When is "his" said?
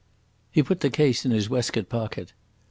1.31-1.47